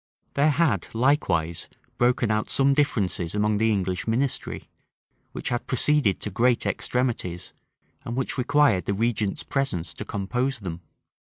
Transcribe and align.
There 0.33 0.49
had 0.49 0.95
likewise 0.95 1.69
broken 1.99 2.31
out 2.31 2.49
some 2.49 2.73
differences 2.73 3.35
among 3.35 3.59
the 3.59 3.71
English 3.71 4.07
ministry, 4.07 4.67
which 5.31 5.49
had 5.49 5.67
proceeded 5.67 6.19
to 6.21 6.31
great 6.31 6.65
extremities, 6.65 7.53
and 8.03 8.15
which 8.17 8.35
required 8.35 8.85
the 8.85 8.95
regent's 8.95 9.43
presence 9.43 9.93
to 9.93 10.03
compose 10.03 10.61
them. 10.61 10.81